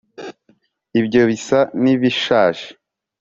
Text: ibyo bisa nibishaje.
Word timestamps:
ibyo 0.99 1.21
bisa 1.29 1.59
nibishaje. 1.81 2.67